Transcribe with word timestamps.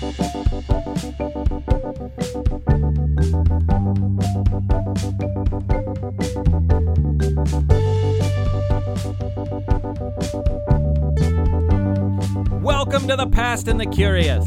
Welcome 0.00 0.14
to 13.08 13.16
the 13.16 13.28
Past 13.32 13.66
and 13.66 13.80
the 13.80 13.86
Curious. 13.92 14.46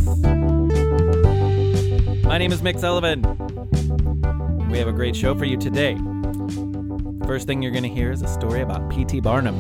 My 2.24 2.38
name 2.38 2.54
is 2.54 2.62
Mick 2.62 2.80
Sullivan. 2.80 3.22
We 4.70 4.78
have 4.78 4.88
a 4.88 4.94
great 4.94 5.18
show 5.18 5.36
for 5.36 5.44
you 5.44 5.58
today. 5.58 5.98
First 7.26 7.48
thing 7.48 7.62
you're 7.62 7.74
going 7.74 7.84
to 7.84 7.90
hear 7.90 8.14
is 8.14 8.22
a 8.22 8.28
story 8.30 8.62
about 8.62 8.90
P.T. 8.90 9.20
Barnum. 9.20 9.58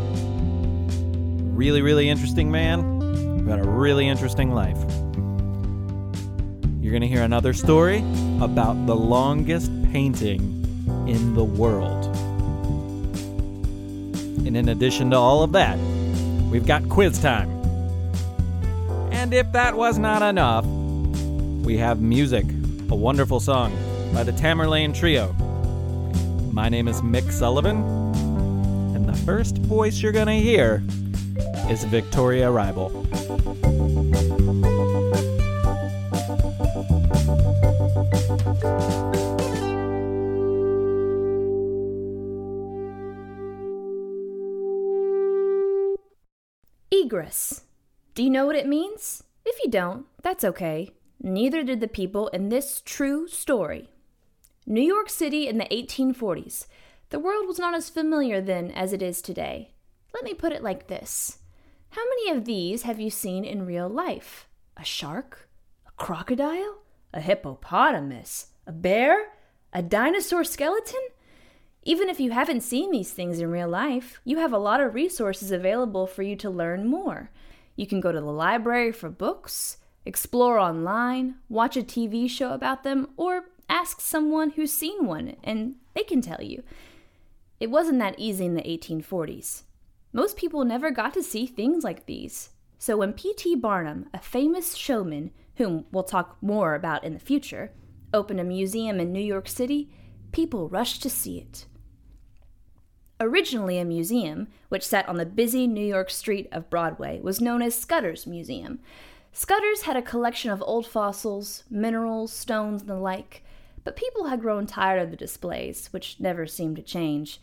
Really, 1.54 1.82
really 1.82 2.08
interesting 2.08 2.50
man. 2.50 3.46
Got 3.46 3.60
a 3.60 3.70
really 3.70 4.08
interesting 4.08 4.52
life. 4.52 4.78
You're 6.92 7.00
going 7.00 7.10
to 7.10 7.16
hear 7.16 7.23
another 7.23 7.54
story 7.54 8.00
about 8.42 8.86
the 8.86 8.97
longest 8.97 9.71
painting 9.93 10.42
in 11.07 11.36
the 11.36 11.43
world. 11.46 12.04
And 14.46 14.57
in 14.57 14.68
addition 14.68 15.12
to 15.12 15.15
all 15.15 15.42
of 15.42 15.54
that, 15.54 15.79
we've 16.51 16.65
got 16.65 16.89
quiz 16.89 17.18
time. 17.18 17.50
And 19.14 19.34
if 19.34 19.50
that 19.54 19.78
was 19.78 19.98
not 20.00 20.21
enough, 20.21 20.65
we 21.64 21.78
have 21.78 22.01
music, 22.01 22.43
a 22.89 22.96
wonderful 22.96 23.39
song 23.39 23.71
by 24.14 24.23
the 24.23 24.34
Tamerlane 24.34 24.93
Trio. 24.93 25.32
My 26.51 26.68
name 26.68 26.89
is 26.89 27.00
Mick 27.00 27.32
Sullivan, 27.32 27.78
and 28.98 29.07
the 29.07 29.15
first 29.20 29.60
voice 29.60 30.01
you're 30.01 30.12
gonna 30.12 30.42
hear 30.42 30.84
is 31.70 31.86
Victoria 31.86 32.48
Reibel. 32.48 33.00
Do 48.14 48.24
you 48.24 48.30
know 48.30 48.46
what 48.46 48.56
it 48.56 48.68
means? 48.68 49.24
If 49.46 49.58
you 49.64 49.72
don't, 49.72 50.06
that's 50.22 50.44
okay. 50.44 50.92
Neither 51.22 51.64
did 51.64 51.80
the 51.82 51.88
people 51.88 52.28
in 52.30 52.50
this 52.50 52.82
true 52.84 53.28
story. 53.28 53.90
New 54.66 54.82
York 54.82 55.10
City 55.10 55.48
in 55.48 55.58
the 55.58 55.66
1840s. 55.66 56.68
The 57.10 57.20
world 57.20 57.48
was 57.48 57.60
not 57.60 57.73
as 57.73 57.90
familiar 57.90 58.42
then 58.42 58.72
as 58.72 58.94
it 58.94 59.02
is 59.02 59.22
today. 59.22 59.73
Let 60.14 60.23
me 60.23 60.34
put 60.34 60.52
it 60.52 60.64
like 60.64 60.88
this 60.88 61.40
How 61.90 62.04
many 62.04 62.38
of 62.38 62.46
these 62.46 62.84
have 62.84 63.00
you 63.00 63.10
seen 63.10 63.44
in 63.44 63.66
real 63.66 63.90
life? 63.90 64.48
A 64.78 64.84
shark? 64.84 65.50
A 65.88 65.92
crocodile? 65.92 66.80
A 67.14 67.22
hippopotamus? 67.22 68.48
A 68.66 68.72
bear? 68.72 69.34
A 69.73 69.82
dinosaur 69.82 70.44
skeleton? 70.44 71.02
Even 71.84 72.10
if 72.10 72.20
you 72.20 72.32
haven't 72.32 72.62
seen 72.62 72.92
these 72.92 73.12
things 73.12 73.40
in 73.40 73.50
real 73.50 73.68
life, 73.68 74.22
you 74.24 74.38
have 74.38 74.54
a 74.54 74.60
lot 74.60 74.80
of 74.80 74.94
resources 74.94 75.52
available 75.52 76.06
for 76.06 76.22
you 76.22 76.36
to 76.36 76.50
learn 76.50 76.88
more. 76.88 77.32
You 77.76 77.88
can 77.88 78.00
go 78.00 78.12
to 78.12 78.20
the 78.20 78.26
library 78.28 78.92
for 78.92 79.10
books, 79.10 79.78
explore 80.06 80.60
online, 80.60 81.36
watch 81.50 81.76
a 81.76 81.82
TV 81.82 82.30
show 82.30 82.54
about 82.54 82.84
them, 82.84 83.10
or 83.18 83.46
ask 83.68 84.00
someone 84.00 84.52
who's 84.52 84.72
seen 84.72 85.06
one 85.06 85.36
and 85.44 85.76
they 85.96 86.04
can 86.04 86.22
tell 86.22 86.42
you. 86.42 86.62
It 87.60 87.72
wasn't 87.72 88.00
that 88.00 88.20
easy 88.20 88.45
in 88.45 88.54
the 88.54 88.62
1840s. 88.62 89.64
Most 90.14 90.38
people 90.38 90.64
never 90.64 90.92
got 90.92 91.14
to 91.16 91.23
see 91.23 91.48
things 91.48 91.84
like 91.84 92.06
these. 92.06 92.52
So 92.78 92.98
when 92.98 93.14
P.T. 93.14 93.56
Barnum, 93.56 94.08
a 94.14 94.20
famous 94.20 94.76
showman, 94.76 95.32
whom 95.56 95.86
we'll 95.92 96.04
talk 96.04 96.38
more 96.42 96.76
about 96.76 97.04
in 97.04 97.14
the 97.14 97.20
future, 97.20 97.72
opened 98.14 98.40
a 98.40 98.44
museum 98.44 99.00
in 99.00 99.12
New 99.12 99.22
York 99.22 99.48
City, 99.48 99.90
people 100.32 100.70
rushed 100.70 101.02
to 101.04 101.10
see 101.10 101.40
it. 101.40 101.66
Originally 103.22 103.77
a 103.77 103.86
museum, 103.86 104.48
which 104.70 104.83
sat 104.83 105.08
on 105.08 105.17
the 105.17 105.27
busy 105.27 105.67
New 105.67 105.86
York 105.86 106.09
street 106.09 106.49
of 106.52 106.71
Broadway, 106.71 107.20
was 107.21 107.39
known 107.39 107.61
as 107.61 107.76
Scudder's 107.76 108.26
Museum. 108.26 108.80
Scudder's 109.32 109.83
had 109.83 109.95
a 109.95 110.02
collection 110.02 110.49
of 110.49 110.64
old 110.65 110.87
fossils, 110.87 111.64
minerals, 111.70 112.33
stones, 112.33 112.81
and 112.81 112.89
the 112.89 112.95
like, 112.95 113.43
but 113.83 113.95
people 113.95 114.26
had 114.26 114.42
grown 114.42 114.65
tired 114.65 114.99
of 114.99 115.11
the 115.11 115.15
displays, 115.15 115.86
which 115.93 116.20
never 116.20 116.48
seemed 116.48 116.77
to 116.77 116.81
change. 116.81 117.39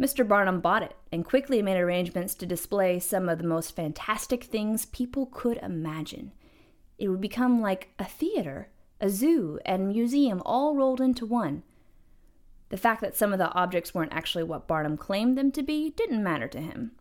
Mr. 0.00 0.26
Barnum 0.26 0.62
bought 0.62 0.82
it 0.82 0.96
and 1.12 1.26
quickly 1.26 1.60
made 1.60 1.76
arrangements 1.76 2.34
to 2.36 2.46
display 2.46 2.98
some 2.98 3.28
of 3.28 3.36
the 3.36 3.44
most 3.44 3.76
fantastic 3.76 4.44
things 4.44 4.86
people 4.86 5.26
could 5.26 5.58
imagine. 5.58 6.32
It 6.98 7.08
would 7.08 7.20
become 7.20 7.60
like 7.60 7.90
a 7.98 8.06
theater, 8.06 8.70
a 8.98 9.10
zoo, 9.10 9.58
and 9.66 9.88
museum 9.88 10.40
all 10.46 10.74
rolled 10.74 11.02
into 11.02 11.26
one. 11.26 11.64
The 12.72 12.78
fact 12.78 13.02
that 13.02 13.14
some 13.14 13.34
of 13.34 13.38
the 13.38 13.52
objects 13.52 13.94
weren't 13.94 14.14
actually 14.14 14.44
what 14.44 14.66
Barnum 14.66 14.96
claimed 14.96 15.36
them 15.36 15.52
to 15.52 15.62
be 15.62 15.90
didn't 15.90 16.24
matter 16.24 16.48
to 16.48 16.58
him. 16.58 16.92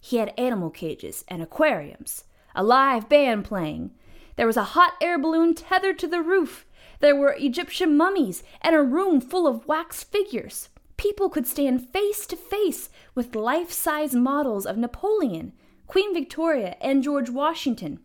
He 0.00 0.16
had 0.16 0.32
animal 0.38 0.70
cages 0.70 1.22
and 1.28 1.42
aquariums, 1.42 2.24
a 2.54 2.64
live 2.64 3.06
band 3.06 3.44
playing. 3.44 3.90
There 4.36 4.46
was 4.46 4.56
a 4.56 4.72
hot 4.72 4.94
air 5.02 5.18
balloon 5.18 5.52
tethered 5.52 5.98
to 5.98 6.06
the 6.08 6.22
roof. 6.22 6.64
There 7.00 7.14
were 7.14 7.36
Egyptian 7.38 7.94
mummies 7.94 8.42
and 8.62 8.74
a 8.74 8.80
room 8.80 9.20
full 9.20 9.46
of 9.46 9.66
wax 9.66 10.02
figures. 10.02 10.70
People 10.96 11.28
could 11.28 11.46
stand 11.46 11.90
face 11.90 12.24
to 12.28 12.34
face 12.36 12.88
with 13.14 13.36
life 13.36 13.70
size 13.70 14.14
models 14.14 14.64
of 14.64 14.78
Napoleon, 14.78 15.52
Queen 15.86 16.14
Victoria, 16.14 16.74
and 16.80 17.02
George 17.02 17.28
Washington. 17.28 18.00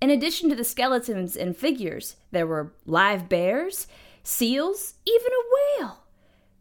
In 0.00 0.08
addition 0.08 0.48
to 0.48 0.56
the 0.56 0.64
skeletons 0.64 1.36
and 1.36 1.54
figures, 1.54 2.16
there 2.30 2.46
were 2.46 2.72
live 2.86 3.28
bears, 3.28 3.86
seals, 4.22 4.94
even 5.06 5.32
a 5.32 5.80
whale. 5.80 6.04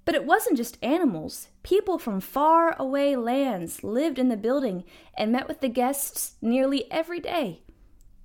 But 0.06 0.16
it 0.16 0.25
wasn't 0.25 0.58
just 0.58 0.84
animals. 0.84 1.50
People 1.62 2.00
from 2.00 2.20
far 2.20 2.75
away 2.80 3.16
lands 3.16 3.84
lived 3.84 4.18
in 4.18 4.30
the 4.30 4.38
building 4.38 4.84
and 5.16 5.31
met 5.31 5.47
with 5.47 5.62
the 5.62 5.69
guests 5.69 6.36
nearly 6.42 6.92
every 6.92 7.19
day. 7.19 7.62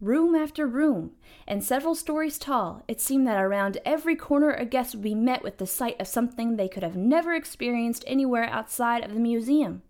Room 0.01 0.35
after 0.35 0.67
room, 0.67 1.13
and 1.47 1.63
several 1.63 1.95
stories 1.95 2.39
tall, 2.39 2.83
it 2.89 3.01
seemed 3.01 3.27
that 3.27 3.43
around 3.43 3.79
every 3.85 4.17
corner 4.17 4.51
a 4.51 4.65
guest 4.65 4.95
would 4.95 5.03
be 5.03 5.15
met 5.15 5.43
with 5.43 5.59
the 5.59 5.67
sight 5.67 6.01
of 6.01 6.07
something 6.07 6.57
they 6.57 6.69
could 6.69 6.83
have 6.83 6.97
never 6.97 7.33
experienced 7.33 8.05
anywhere 8.07 8.45
outside 8.45 9.05
of 9.05 9.15
the 9.15 9.21
museum. 9.21 9.83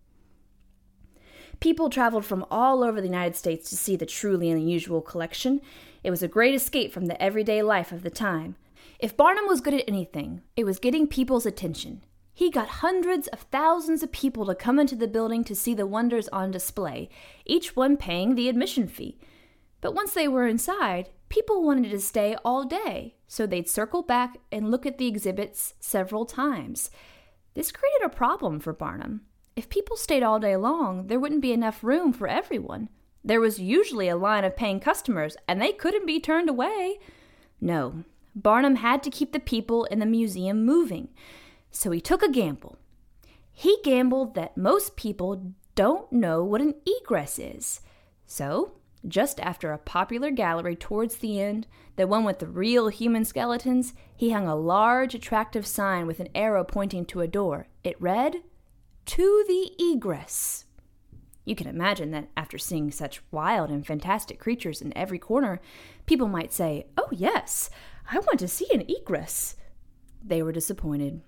People 1.60 1.88
traveled 1.90 2.24
from 2.24 2.44
all 2.50 2.84
over 2.84 3.00
the 3.00 3.06
United 3.06 3.36
States 3.36 3.70
to 3.70 3.76
see 3.76 3.96
the 3.96 4.06
truly 4.06 4.50
unusual 4.50 5.00
collection. 5.00 5.60
It 6.02 6.10
was 6.10 6.22
a 6.22 6.28
great 6.28 6.54
escape 6.54 6.92
from 6.92 7.06
the 7.06 7.20
everyday 7.22 7.62
life 7.62 7.90
of 7.90 8.02
the 8.02 8.10
time. 8.10 8.56
If 8.98 9.16
Barnum 9.16 9.46
was 9.46 9.60
good 9.60 9.74
at 9.74 9.84
anything, 9.88 10.42
it 10.56 10.64
was 10.64 10.78
getting 10.78 11.06
people's 11.06 11.46
attention. 11.46 12.02
He 12.32 12.50
got 12.50 12.80
hundreds 12.80 13.28
of 13.28 13.40
thousands 13.40 14.02
of 14.02 14.10
people 14.10 14.46
to 14.46 14.54
come 14.54 14.80
into 14.80 14.96
the 14.96 15.06
building 15.06 15.44
to 15.44 15.54
see 15.54 15.72
the 15.72 15.86
wonders 15.86 16.28
on 16.28 16.50
display, 16.50 17.08
each 17.44 17.76
one 17.76 17.96
paying 17.96 18.34
the 18.34 18.48
admission 18.48 18.88
fee. 18.88 19.18
But 19.80 19.94
once 19.94 20.14
they 20.14 20.26
were 20.26 20.48
inside, 20.48 21.10
people 21.28 21.62
wanted 21.62 21.90
to 21.90 22.00
stay 22.00 22.36
all 22.44 22.64
day, 22.64 23.14
so 23.28 23.46
they'd 23.46 23.68
circle 23.68 24.02
back 24.02 24.38
and 24.50 24.70
look 24.70 24.84
at 24.84 24.98
the 24.98 25.06
exhibits 25.06 25.74
several 25.78 26.24
times. 26.24 26.90
This 27.54 27.70
created 27.70 28.04
a 28.04 28.08
problem 28.08 28.58
for 28.58 28.72
Barnum. 28.72 29.20
If 29.54 29.68
people 29.68 29.96
stayed 29.96 30.24
all 30.24 30.40
day 30.40 30.56
long, 30.56 31.06
there 31.06 31.20
wouldn't 31.20 31.42
be 31.42 31.52
enough 31.52 31.84
room 31.84 32.12
for 32.12 32.26
everyone. 32.26 32.88
There 33.22 33.40
was 33.40 33.60
usually 33.60 34.08
a 34.08 34.16
line 34.16 34.44
of 34.44 34.56
paying 34.56 34.80
customers, 34.80 35.36
and 35.46 35.62
they 35.62 35.72
couldn't 35.72 36.06
be 36.06 36.18
turned 36.18 36.48
away. 36.48 36.98
No, 37.60 38.04
Barnum 38.34 38.76
had 38.76 39.02
to 39.04 39.10
keep 39.10 39.32
the 39.32 39.40
people 39.40 39.84
in 39.84 39.98
the 39.98 40.06
museum 40.06 40.64
moving, 40.64 41.08
so 41.70 41.90
he 41.90 42.00
took 42.00 42.22
a 42.22 42.30
gamble. 42.30 42.78
He 43.52 43.78
gambled 43.84 44.34
that 44.34 44.56
most 44.56 44.96
people 44.96 45.52
don't 45.74 46.12
know 46.12 46.42
what 46.42 46.60
an 46.60 46.74
egress 46.86 47.38
is. 47.38 47.80
So, 48.26 48.72
just 49.06 49.38
after 49.40 49.72
a 49.72 49.78
popular 49.78 50.30
gallery 50.30 50.76
towards 50.76 51.16
the 51.16 51.40
end, 51.40 51.66
the 51.96 52.06
one 52.06 52.24
with 52.24 52.38
the 52.38 52.46
real 52.46 52.88
human 52.88 53.24
skeletons, 53.24 53.92
he 54.16 54.30
hung 54.30 54.48
a 54.48 54.56
large, 54.56 55.14
attractive 55.14 55.66
sign 55.66 56.06
with 56.06 56.20
an 56.20 56.28
arrow 56.34 56.64
pointing 56.64 57.04
to 57.06 57.20
a 57.20 57.28
door. 57.28 57.68
It 57.84 58.00
read, 58.00 58.42
To 59.06 59.44
the 59.46 59.72
Egress. 59.78 60.64
You 61.44 61.54
can 61.54 61.66
imagine 61.66 62.10
that 62.12 62.30
after 62.36 62.56
seeing 62.56 62.90
such 62.90 63.22
wild 63.30 63.70
and 63.70 63.86
fantastic 63.86 64.38
creatures 64.38 64.80
in 64.80 64.96
every 64.96 65.18
corner, 65.18 65.60
people 66.06 66.26
might 66.26 66.52
say, 66.52 66.86
Oh, 66.96 67.08
yes, 67.12 67.68
I 68.10 68.18
want 68.18 68.38
to 68.40 68.48
see 68.48 68.66
an 68.72 68.84
egress. 68.88 69.56
They 70.22 70.42
were 70.42 70.52
disappointed. 70.52 71.22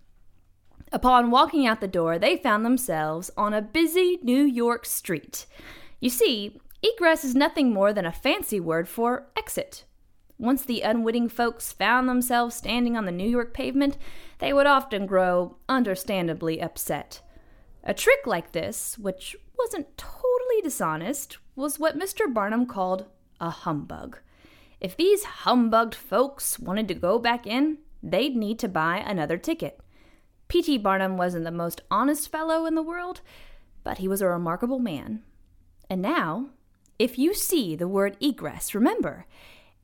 Upon 0.93 1.31
walking 1.31 1.67
out 1.67 1.81
the 1.81 1.89
door, 1.89 2.19
they 2.19 2.37
found 2.37 2.65
themselves 2.65 3.31
on 3.37 3.53
a 3.53 3.63
busy 3.63 4.19
New 4.23 4.43
York 4.43 4.87
street. 4.87 5.47
You 6.01 6.11
see, 6.11 6.61
egress 6.83 7.25
is 7.25 7.35
nothing 7.35 7.73
more 7.73 7.93
than 7.93 8.07
a 8.07 8.13
fancy 8.13 8.61
word 8.61 8.89
for 8.89 9.29
exit. 9.37 9.85
Once 10.39 10.63
the 10.63 10.83
unwitting 10.83 11.29
folks 11.29 11.73
found 11.73 12.09
themselves 12.09 12.55
standing 12.55 12.97
on 12.97 13.07
the 13.07 13.13
New 13.13 13.29
York 13.29 13.55
pavement, 13.55 13.97
they 14.39 14.53
would 14.53 14.67
often 14.67 15.07
grow 15.07 15.57
understandably 15.69 16.61
upset. 16.61 17.21
A 17.83 17.95
trick 17.95 18.27
like 18.27 18.53
this, 18.53 18.99
which 18.99 19.35
wasn't 19.59 19.97
totally 19.97 20.61
dishonest, 20.63 21.39
was 21.55 21.79
what 21.79 21.99
Mr. 21.99 22.33
Barnum 22.33 22.67
called 22.67 23.07
a 23.41 23.49
humbug. 23.49 24.19
If 24.81 24.97
these 24.97 25.25
humbugged 25.25 25.95
folks 25.95 26.59
wanted 26.59 26.89
to 26.89 26.95
go 26.95 27.19
back 27.19 27.47
in, 27.47 27.79
they'd 28.03 28.37
need 28.37 28.59
to 28.61 28.69
buy 28.69 28.99
another 28.99 29.39
ticket. 29.39 29.81
P.T. 30.49 30.79
Barnum 30.79 31.17
wasn't 31.17 31.45
the 31.45 31.51
most 31.51 31.81
honest 31.91 32.31
fellow 32.31 32.67
in 32.67 32.75
the 32.75 32.83
world, 32.83 33.21
but 33.83 33.99
he 33.99 34.07
was 34.07 34.21
a 34.21 34.29
remarkable 34.29 34.79
man. 34.79 35.23
And 35.89 36.03
now, 36.03 36.51
if 36.99 37.19
you 37.19 37.35
see 37.35 37.75
the 37.75 37.89
word 37.89 38.17
egress, 38.21 38.75
remember, 38.75 39.27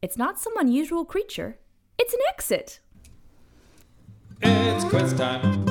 it's 0.03 0.17
not 0.17 0.39
some 0.39 0.57
unusual 0.57 1.05
creature, 1.05 1.59
it's 1.99 2.13
an 2.13 2.21
exit. 2.29 2.81
It's 4.43 4.85
quiz 4.85 5.13
time. 5.15 5.65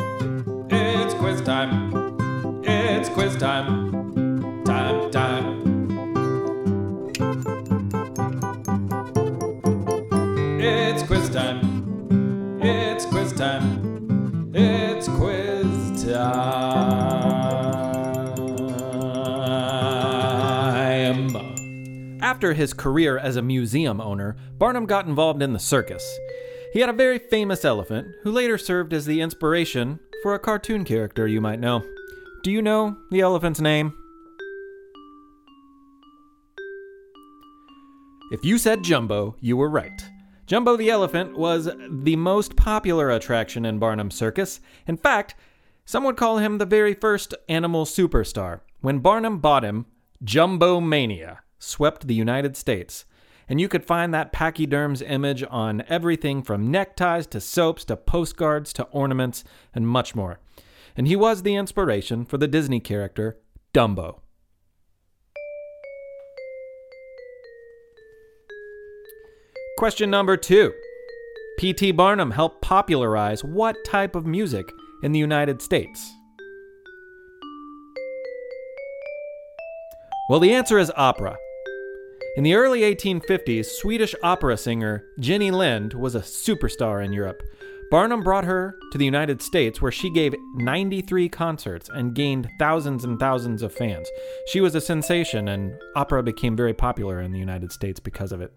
It's 0.69 1.13
quiz 1.15 1.41
time. 1.41 2.63
It's 2.63 3.09
quiz 3.09 3.35
time. 3.35 4.63
Time, 4.63 5.11
time. 5.11 5.60
Time. 11.31 12.59
It's 12.61 13.05
quiz 13.05 13.31
time. 13.33 14.51
It's 14.53 15.07
quiz 15.07 16.03
time. 16.03 16.71
After 22.21 22.53
his 22.53 22.73
career 22.73 23.17
as 23.17 23.37
a 23.37 23.41
museum 23.41 24.01
owner, 24.01 24.35
Barnum 24.57 24.85
got 24.85 25.05
involved 25.05 25.41
in 25.41 25.53
the 25.53 25.59
circus. 25.59 26.03
He 26.73 26.81
had 26.81 26.89
a 26.89 26.93
very 26.93 27.19
famous 27.19 27.63
elephant 27.63 28.07
who 28.23 28.31
later 28.31 28.57
served 28.57 28.91
as 28.93 29.05
the 29.05 29.21
inspiration 29.21 29.99
for 30.23 30.33
a 30.33 30.39
cartoon 30.39 30.83
character 30.83 31.27
you 31.27 31.39
might 31.39 31.59
know. 31.59 31.81
Do 32.43 32.51
you 32.51 32.61
know 32.61 32.97
the 33.09 33.21
elephant's 33.21 33.61
name? 33.61 33.93
If 38.31 38.43
you 38.43 38.57
said 38.57 38.83
Jumbo, 38.83 39.35
you 39.39 39.55
were 39.57 39.69
right. 39.69 40.01
Jumbo 40.45 40.75
the 40.75 40.89
elephant 40.89 41.37
was 41.37 41.69
the 41.89 42.15
most 42.15 42.55
popular 42.55 43.09
attraction 43.09 43.65
in 43.65 43.79
Barnum 43.79 44.11
Circus. 44.11 44.59
In 44.87 44.97
fact, 44.97 45.35
some 45.85 46.03
would 46.03 46.17
call 46.17 46.37
him 46.37 46.57
the 46.57 46.65
very 46.65 46.93
first 46.93 47.33
animal 47.47 47.85
superstar. 47.85 48.61
When 48.81 48.99
Barnum 48.99 49.39
bought 49.39 49.63
him, 49.63 49.85
Jumbo 50.23 50.79
Mania 50.79 51.39
swept 51.59 52.07
the 52.07 52.15
United 52.15 52.57
States. 52.57 53.05
And 53.47 53.59
you 53.59 53.67
could 53.67 53.83
find 53.85 54.13
that 54.13 54.31
pachyderm's 54.31 55.01
image 55.01 55.43
on 55.49 55.83
everything 55.89 56.41
from 56.41 56.71
neckties 56.71 57.27
to 57.27 57.41
soaps 57.41 57.83
to 57.85 57.97
postcards 57.97 58.71
to 58.73 58.83
ornaments 58.85 59.43
and 59.73 59.87
much 59.87 60.15
more. 60.15 60.39
And 60.95 61.07
he 61.07 61.15
was 61.15 61.43
the 61.43 61.55
inspiration 61.55 62.25
for 62.25 62.37
the 62.37 62.47
Disney 62.47 62.79
character 62.79 63.39
Dumbo. 63.73 64.19
Question 69.81 70.11
number 70.11 70.37
two 70.37 70.75
P.T. 71.57 71.93
Barnum 71.93 72.29
helped 72.29 72.61
popularize 72.61 73.43
what 73.43 73.75
type 73.83 74.13
of 74.13 74.27
music 74.27 74.71
in 75.01 75.11
the 75.11 75.17
United 75.17 75.59
States? 75.59 76.07
Well, 80.29 80.39
the 80.39 80.53
answer 80.53 80.77
is 80.77 80.91
opera. 80.95 81.35
In 82.37 82.43
the 82.43 82.53
early 82.53 82.81
1850s, 82.81 83.65
Swedish 83.65 84.13
opera 84.21 84.55
singer 84.55 85.03
Jenny 85.19 85.49
Lind 85.49 85.95
was 85.95 86.13
a 86.13 86.19
superstar 86.19 87.03
in 87.03 87.11
Europe. 87.11 87.41
Barnum 87.89 88.21
brought 88.21 88.45
her 88.45 88.75
to 88.91 88.99
the 88.99 89.05
United 89.05 89.41
States 89.41 89.81
where 89.81 89.91
she 89.91 90.11
gave 90.11 90.35
93 90.57 91.27
concerts 91.27 91.89
and 91.89 92.13
gained 92.13 92.47
thousands 92.59 93.03
and 93.03 93.19
thousands 93.19 93.63
of 93.63 93.73
fans. 93.73 94.07
She 94.45 94.61
was 94.61 94.75
a 94.75 94.79
sensation, 94.79 95.47
and 95.47 95.73
opera 95.95 96.21
became 96.21 96.55
very 96.55 96.75
popular 96.75 97.19
in 97.19 97.31
the 97.31 97.39
United 97.39 97.71
States 97.71 97.99
because 97.99 98.31
of 98.31 98.41
it. 98.41 98.53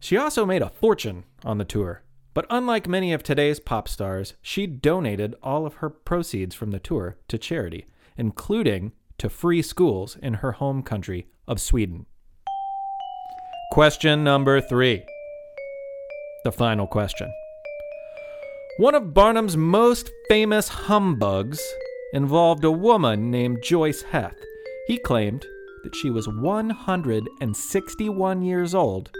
She 0.00 0.16
also 0.16 0.44
made 0.44 0.62
a 0.62 0.70
fortune 0.70 1.24
on 1.44 1.58
the 1.58 1.64
tour, 1.64 2.02
but 2.34 2.46
unlike 2.50 2.88
many 2.88 3.12
of 3.12 3.22
today's 3.22 3.60
pop 3.60 3.88
stars, 3.88 4.34
she 4.42 4.66
donated 4.66 5.36
all 5.42 5.66
of 5.66 5.74
her 5.74 5.90
proceeds 5.90 6.54
from 6.54 6.72
the 6.72 6.80
tour 6.80 7.16
to 7.28 7.38
charity, 7.38 7.86
including 8.16 8.92
to 9.18 9.28
free 9.28 9.62
schools 9.62 10.16
in 10.20 10.34
her 10.34 10.52
home 10.52 10.82
country 10.82 11.28
of 11.46 11.60
Sweden. 11.60 12.06
Question 13.72 14.22
number 14.24 14.60
three. 14.60 15.04
The 16.44 16.52
final 16.52 16.86
question. 16.86 17.32
One 18.78 18.94
of 18.94 19.12
Barnum's 19.14 19.56
most 19.56 20.10
famous 20.28 20.68
humbugs 20.68 21.62
involved 22.12 22.64
a 22.64 22.70
woman 22.70 23.30
named 23.30 23.62
Joyce 23.62 24.02
Heth. 24.02 24.36
He 24.86 24.98
claimed 24.98 25.46
that 25.84 25.94
she 25.94 26.10
was 26.10 26.28
161 26.28 28.42
years 28.42 28.74
old 28.74 29.10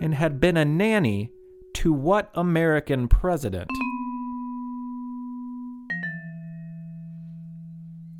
and 0.00 0.14
had 0.14 0.40
been 0.40 0.56
a 0.56 0.64
nanny 0.64 1.30
to 1.74 1.92
what 1.92 2.30
American 2.34 3.08
president? 3.08 3.70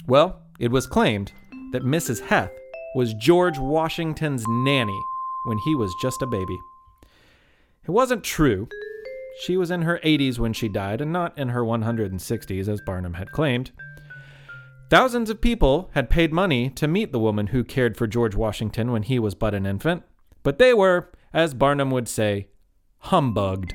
Well, 0.07 0.43
it 0.59 0.71
was 0.71 0.87
claimed 0.87 1.33
that 1.73 1.83
Mrs. 1.83 2.21
Heth 2.21 2.53
was 2.95 3.15
George 3.15 3.59
Washington's 3.59 4.45
nanny 4.47 5.01
when 5.47 5.59
he 5.59 5.75
was 5.75 5.95
just 6.01 6.23
a 6.23 6.27
baby. 6.27 6.59
It 7.85 7.91
wasn't 7.91 8.23
true. 8.23 8.69
She 9.43 9.57
was 9.57 9.71
in 9.71 9.83
her 9.83 10.01
80s 10.05 10.39
when 10.39 10.53
she 10.53 10.69
died, 10.69 11.01
and 11.01 11.13
not 11.13 11.37
in 11.37 11.49
her 11.49 11.63
160s, 11.63 12.69
as 12.69 12.81
Barnum 12.87 13.15
had 13.15 13.33
claimed. 13.33 13.73
Thousands 14.91 15.29
of 15.31 15.41
people 15.41 15.91
had 15.95 16.09
paid 16.09 16.33
money 16.33 16.71
to 16.71 16.87
meet 16.87 17.11
the 17.11 17.19
woman 17.19 17.49
who 17.49 17.65
cared 17.65 17.97
for 17.97 18.07
George 18.07 18.35
Washington 18.35 18.93
when 18.93 19.03
he 19.03 19.19
was 19.19 19.35
but 19.35 19.55
an 19.55 19.67
infant, 19.67 20.05
but 20.43 20.59
they 20.59 20.73
were 20.73 21.11
as 21.35 21.53
Barnum 21.53 21.91
would 21.91 22.09
say, 22.09 22.47
humbugged. 22.99 23.75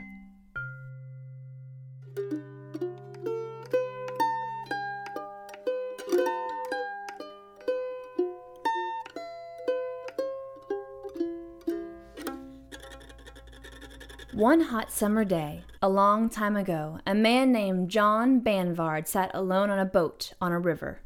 One 14.34 14.62
hot 14.62 14.90
summer 14.90 15.26
day, 15.26 15.66
a 15.82 15.90
long 15.90 16.30
time 16.30 16.56
ago, 16.56 17.00
a 17.06 17.14
man 17.14 17.52
named 17.52 17.90
John 17.90 18.40
Banvard 18.40 19.06
sat 19.06 19.32
alone 19.34 19.70
on 19.70 19.80
a 19.80 19.86
boat 19.86 20.32
on 20.40 20.54
a 20.54 20.60
river. 20.60 21.02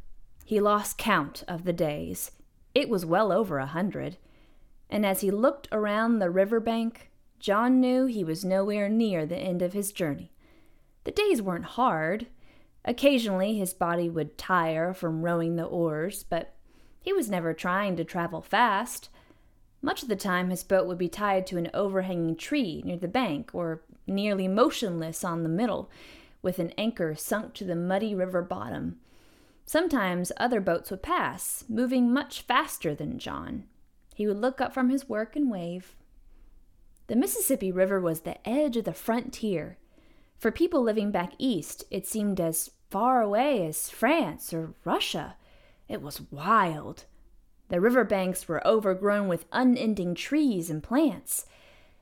He 0.46 0.60
lost 0.60 1.00
count 1.00 1.44
of 1.48 1.64
the 1.64 1.74
days. 1.74 2.30
It 2.76 2.90
was 2.90 3.08
well 3.08 3.32
over 3.32 3.58
a 3.58 3.66
hundred 3.66 4.18
and 4.90 5.06
as 5.06 5.22
he 5.22 5.32
looked 5.32 5.68
around 5.72 6.20
the 6.20 6.30
river 6.30 6.60
bank, 6.60 7.10
John 7.40 7.80
knew 7.80 8.06
he 8.06 8.24
was 8.24 8.46
nowhere 8.46 8.88
near 8.88 9.26
the 9.26 9.38
end 9.38 9.62
of 9.62 9.74
his 9.74 9.92
journey. 9.92 10.32
The 11.04 11.12
days 11.12 11.42
weren't 11.42 11.66
hard. 11.66 12.28
Occasionally 12.86 13.58
his 13.58 13.74
body 13.74 14.10
would 14.10 14.38
tire 14.38 14.94
from 14.94 15.24
rowing 15.24 15.56
the 15.56 15.66
oars, 15.66 16.24
but 16.24 16.56
he 17.02 17.12
was 17.12 17.30
never 17.30 17.54
trying 17.54 17.98
to 17.98 18.04
travel 18.04 18.42
fast. 18.42 19.10
Much 19.82 20.04
of 20.04 20.10
the 20.10 20.16
time 20.16 20.50
his 20.50 20.64
boat 20.64 20.88
would 20.88 20.98
be 20.98 21.10
tied 21.10 21.46
to 21.48 21.58
an 21.58 21.70
overhanging 21.74 22.38
tree 22.38 22.82
near 22.86 22.96
the 22.96 23.08
bank 23.08 23.52
or 23.54 23.82
nearly 24.08 24.48
motionless 24.48 25.24
on 25.24 25.44
the 25.44 25.50
middle, 25.50 25.90
with 26.42 26.60
an 26.60 26.72
anchor 26.78 27.14
sunk 27.16 27.54
to 27.54 27.66
the 27.66 27.76
muddy 27.76 28.16
river 28.16 28.42
bottom. 28.42 28.98
Sometimes 29.66 30.32
other 30.38 30.62
boats 30.62 30.92
would 30.92 31.04
pass, 31.04 31.66
moving 31.68 32.14
much 32.14 32.42
faster 32.42 32.96
than 32.96 33.20
John. 33.20 33.66
He 34.14 34.28
would 34.28 34.40
look 34.40 34.62
up 34.62 34.74
from 34.74 34.90
his 34.90 35.10
work 35.10 35.36
and 35.36 35.50
wave. 35.50 35.96
The 37.08 37.16
Mississippi 37.16 37.72
River 37.72 38.00
was 38.00 38.22
the 38.22 38.48
edge 38.48 38.78
of 38.78 38.86
the 38.86 38.94
frontier. 38.94 39.78
For 40.38 40.52
people 40.52 40.82
living 40.82 41.12
back 41.12 41.34
east, 41.38 41.84
it 41.90 42.08
seemed 42.08 42.40
as 42.40 42.72
far 42.90 43.22
away 43.22 43.66
as 43.66 43.90
France 43.90 44.54
or 44.54 44.74
Russia. 44.86 45.36
It 45.90 46.02
was 46.02 46.22
wild. 46.32 47.06
The 47.70 47.82
river 47.82 48.04
banks 48.04 48.48
were 48.48 48.66
overgrown 48.68 49.28
with 49.28 49.46
unending 49.52 50.16
trees 50.16 50.70
and 50.70 50.84
plants. 50.84 51.46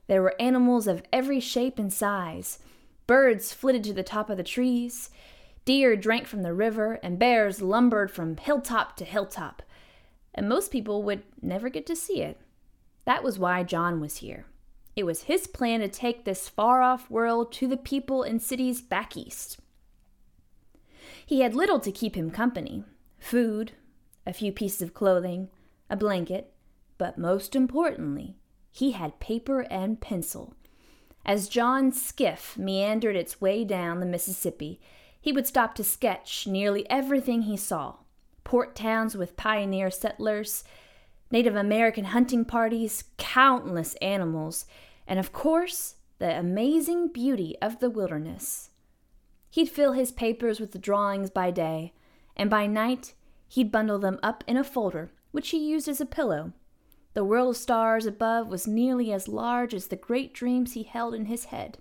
There 0.06 0.22
were 0.22 0.40
animals 0.40 0.86
of 0.86 1.02
every 1.12 1.40
shape 1.40 1.78
and 1.78 1.92
size. 1.92 2.58
Birds 3.06 3.52
flitted 3.52 3.84
to 3.84 3.92
the 3.92 4.02
top 4.02 4.28
of 4.28 4.36
the 4.36 4.42
trees. 4.42 5.10
Deer 5.64 5.96
drank 5.96 6.26
from 6.26 6.42
the 6.42 6.52
river, 6.52 6.98
and 7.02 7.18
bears 7.18 7.62
lumbered 7.62 8.10
from 8.10 8.36
hilltop 8.36 8.96
to 8.96 9.04
hilltop 9.04 9.62
and 10.34 10.48
most 10.48 10.70
people 10.70 11.02
would 11.02 11.22
never 11.40 11.68
get 11.68 11.86
to 11.86 11.96
see 11.96 12.22
it. 12.22 12.40
That 13.04 13.24
was 13.24 13.38
why 13.38 13.62
John 13.62 14.00
was 14.00 14.18
here. 14.18 14.46
It 14.94 15.04
was 15.04 15.22
his 15.22 15.46
plan 15.46 15.80
to 15.80 15.88
take 15.88 16.24
this 16.24 16.48
far 16.48 16.82
off 16.82 17.10
world 17.10 17.52
to 17.52 17.66
the 17.66 17.76
people 17.76 18.22
in 18.22 18.38
cities 18.38 18.82
back 18.82 19.16
east. 19.16 19.58
He 21.24 21.40
had 21.40 21.54
little 21.54 21.80
to 21.80 21.92
keep 21.92 22.16
him 22.16 22.30
company 22.30 22.84
food, 23.18 23.72
a 24.26 24.32
few 24.32 24.52
pieces 24.52 24.82
of 24.82 24.94
clothing, 24.94 25.48
a 25.88 25.96
blanket, 25.96 26.52
but 26.98 27.18
most 27.18 27.54
importantly, 27.54 28.36
he 28.70 28.92
had 28.92 29.20
paper 29.20 29.60
and 29.70 30.00
pencil. 30.00 30.54
As 31.24 31.48
John's 31.48 32.02
skiff 32.02 32.58
meandered 32.58 33.14
its 33.14 33.40
way 33.40 33.64
down 33.64 34.00
the 34.00 34.06
Mississippi, 34.06 34.80
he 35.20 35.32
would 35.32 35.46
stop 35.46 35.74
to 35.76 35.84
sketch 35.84 36.46
nearly 36.48 36.88
everything 36.90 37.42
he 37.42 37.56
saw 37.56 37.94
port 38.44 38.74
towns 38.74 39.16
with 39.16 39.36
pioneer 39.36 39.90
settlers, 39.90 40.64
Native 41.30 41.56
American 41.56 42.04
hunting 42.04 42.44
parties, 42.44 43.04
countless 43.16 43.94
animals, 43.96 44.66
and 45.06 45.18
of 45.18 45.32
course, 45.32 45.96
the 46.18 46.38
amazing 46.38 47.08
beauty 47.08 47.56
of 47.62 47.80
the 47.80 47.90
wilderness. 47.90 48.70
He'd 49.50 49.68
fill 49.68 49.92
his 49.92 50.12
papers 50.12 50.60
with 50.60 50.72
the 50.72 50.78
drawings 50.78 51.30
by 51.30 51.50
day, 51.50 51.92
and 52.36 52.48
by 52.48 52.66
night 52.66 53.14
he'd 53.48 53.72
bundle 53.72 53.98
them 53.98 54.18
up 54.22 54.44
in 54.46 54.56
a 54.56 54.64
folder 54.64 55.10
which 55.30 55.50
he 55.50 55.58
used 55.58 55.88
as 55.88 56.00
a 56.00 56.06
pillow. 56.06 56.52
The 57.14 57.24
world 57.24 57.50
of 57.50 57.56
stars 57.56 58.06
above 58.06 58.48
was 58.48 58.66
nearly 58.66 59.12
as 59.12 59.28
large 59.28 59.74
as 59.74 59.88
the 59.88 59.96
great 59.96 60.32
dreams 60.32 60.72
he 60.72 60.82
held 60.84 61.14
in 61.14 61.26
his 61.26 61.46
head. 61.46 61.78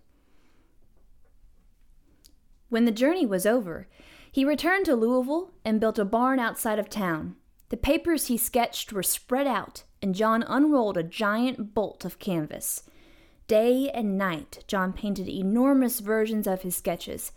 When 2.70 2.86
the 2.86 2.92
journey 2.92 3.26
was 3.26 3.46
over, 3.46 3.88
he 4.32 4.46
returned 4.46 4.86
to 4.86 4.96
Louisville 4.96 5.52
and 5.66 5.80
built 5.80 6.00
a 6.00 6.06
barn 6.06 6.40
outside 6.40 6.80
of 6.80 6.90
town. 6.90 7.36
The 7.70 7.78
papers 7.78 8.28
he 8.28 8.38
sketched 8.38 8.92
were 8.92 9.04
spread 9.04 9.48
out, 9.48 9.84
and 10.02 10.16
John 10.16 10.44
unrolled 10.44 10.98
a 10.98 11.04
giant 11.04 11.74
bolt 11.74 12.06
of 12.06 12.20
canvas. 12.20 12.84
Day 13.48 13.90
and 13.94 14.18
night, 14.18 14.64
John 14.68 14.94
painted 14.94 15.28
enormous 15.28 16.00
versions 16.00 16.48
of 16.48 16.62
his 16.62 16.76
sketches, 16.76 17.32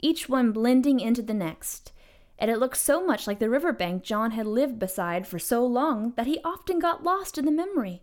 each 0.00 0.28
one 0.28 0.52
blending 0.52 1.00
into 1.00 1.22
the 1.22 1.34
next 1.34 1.92
and 2.38 2.50
it 2.50 2.58
looked 2.58 2.76
so 2.76 3.04
much 3.04 3.26
like 3.26 3.40
the 3.40 3.50
river 3.50 3.72
bank 3.72 4.02
John 4.02 4.30
had 4.30 4.46
lived 4.46 4.78
beside 4.78 5.26
for 5.26 5.38
so 5.38 5.66
long 5.66 6.12
that 6.16 6.26
he 6.26 6.40
often 6.44 6.78
got 6.78 7.02
lost 7.02 7.36
in 7.36 7.44
the 7.44 7.50
memory. 7.50 8.00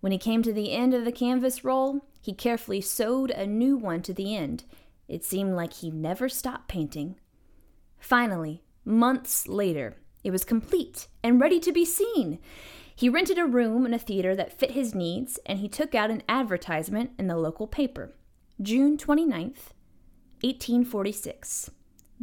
When 0.00 0.12
he 0.12 0.18
came 0.18 0.42
to 0.42 0.52
the 0.52 0.72
end 0.72 0.92
of 0.92 1.04
the 1.04 1.12
canvas 1.12 1.64
roll, 1.64 2.04
he 2.20 2.32
carefully 2.32 2.80
sewed 2.80 3.30
a 3.30 3.46
new 3.46 3.76
one 3.76 4.02
to 4.02 4.12
the 4.12 4.34
end. 4.34 4.64
It 5.08 5.24
seemed 5.24 5.54
like 5.54 5.74
he 5.74 5.90
never 5.90 6.28
stopped 6.28 6.68
painting. 6.68 7.16
Finally, 8.04 8.62
months 8.84 9.48
later, 9.48 9.96
it 10.22 10.30
was 10.30 10.44
complete 10.44 11.08
and 11.22 11.40
ready 11.40 11.58
to 11.58 11.72
be 11.72 11.86
seen. 11.86 12.38
He 12.94 13.08
rented 13.08 13.38
a 13.38 13.46
room 13.46 13.86
in 13.86 13.94
a 13.94 13.98
theater 13.98 14.36
that 14.36 14.52
fit 14.52 14.72
his 14.72 14.94
needs, 14.94 15.38
and 15.46 15.60
he 15.60 15.70
took 15.70 15.94
out 15.94 16.10
an 16.10 16.22
advertisement 16.28 17.12
in 17.18 17.28
the 17.28 17.36
local 17.38 17.66
paper. 17.66 18.12
June 18.60 18.98
29th, 18.98 19.72
1846. 20.42 21.70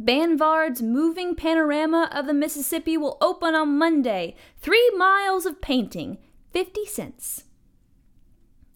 Banvard's 0.00 0.80
moving 0.80 1.34
panorama 1.34 2.08
of 2.12 2.26
the 2.28 2.32
Mississippi 2.32 2.96
will 2.96 3.18
open 3.20 3.56
on 3.56 3.76
Monday. 3.76 4.36
Three 4.58 4.88
miles 4.96 5.46
of 5.46 5.60
painting, 5.60 6.18
50 6.52 6.86
cents. 6.86 7.46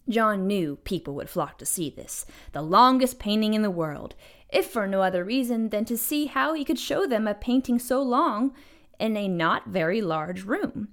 John 0.09 0.47
knew 0.47 0.77
people 0.77 1.15
would 1.15 1.29
flock 1.29 1.57
to 1.57 1.65
see 1.65 1.89
this, 1.89 2.25
the 2.53 2.61
longest 2.61 3.19
painting 3.19 3.53
in 3.53 3.61
the 3.61 3.69
world, 3.69 4.15
if 4.49 4.67
for 4.67 4.87
no 4.87 5.01
other 5.01 5.23
reason 5.23 5.69
than 5.69 5.85
to 5.85 5.97
see 5.97 6.27
how 6.27 6.53
he 6.53 6.63
could 6.63 6.79
show 6.79 7.05
them 7.05 7.27
a 7.27 7.33
painting 7.33 7.79
so 7.79 8.01
long 8.01 8.53
in 8.99 9.17
a 9.17 9.27
not 9.27 9.67
very 9.67 10.01
large 10.01 10.43
room. 10.43 10.89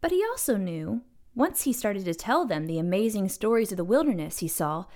But 0.00 0.10
he 0.10 0.24
also 0.24 0.56
knew, 0.56 1.02
once 1.34 1.62
he 1.62 1.72
started 1.72 2.04
to 2.06 2.14
tell 2.14 2.46
them 2.46 2.66
the 2.66 2.78
amazing 2.78 3.28
stories 3.28 3.70
of 3.70 3.76
the 3.76 3.84
wilderness 3.84 4.38
he 4.38 4.48
saw, 4.48 4.86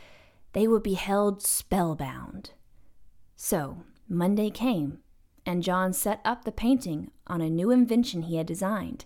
they 0.55 0.67
would 0.67 0.83
be 0.83 0.95
held 0.95 1.43
spellbound. 1.43 2.53
So 3.37 3.85
Monday 4.09 4.51
came, 4.51 4.99
and 5.45 5.63
John 5.63 5.93
set 5.93 6.21
up 6.25 6.45
the 6.45 6.53
painting 6.53 7.11
on 7.27 7.41
a 7.41 7.51
new 7.51 7.71
invention 7.71 8.23
he 8.23 8.37
had 8.37 8.47
designed. 8.47 9.05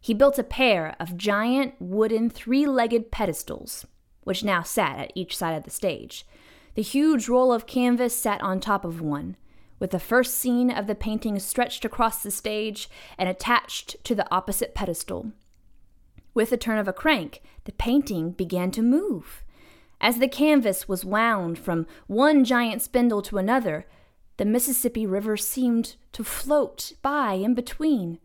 He 0.00 0.14
built 0.14 0.38
a 0.38 0.44
pair 0.44 0.96
of 1.00 1.16
giant 1.16 1.74
wooden 1.80 2.30
three 2.30 2.66
legged 2.66 3.10
pedestals, 3.10 3.86
which 4.22 4.44
now 4.44 4.62
sat 4.62 4.98
at 4.98 5.12
each 5.14 5.36
side 5.36 5.56
of 5.56 5.64
the 5.64 5.70
stage. 5.70 6.26
The 6.74 6.82
huge 6.82 7.28
roll 7.28 7.52
of 7.52 7.66
canvas 7.66 8.16
sat 8.16 8.40
on 8.40 8.60
top 8.60 8.84
of 8.84 9.00
one, 9.00 9.36
with 9.80 9.90
the 9.90 9.98
first 9.98 10.34
scene 10.34 10.70
of 10.70 10.86
the 10.86 10.94
painting 10.94 11.38
stretched 11.38 11.84
across 11.84 12.22
the 12.22 12.30
stage 12.30 12.88
and 13.16 13.28
attached 13.28 13.96
to 14.04 14.14
the 14.14 14.32
opposite 14.32 14.74
pedestal. 14.74 15.32
With 16.34 16.50
the 16.50 16.56
turn 16.56 16.78
of 16.78 16.86
a 16.86 16.92
crank, 16.92 17.42
the 17.64 17.72
painting 17.72 18.30
began 18.30 18.70
to 18.72 18.82
move. 18.82 19.44
As 20.00 20.18
the 20.18 20.28
canvas 20.28 20.86
was 20.86 21.04
wound 21.04 21.58
from 21.58 21.86
one 22.06 22.44
giant 22.44 22.82
spindle 22.82 23.22
to 23.22 23.38
another, 23.38 23.86
the 24.36 24.44
Mississippi 24.44 25.04
River 25.04 25.36
seemed 25.36 25.96
to 26.12 26.22
float 26.22 26.92
by 27.02 27.32
in 27.32 27.54
between. 27.54 28.20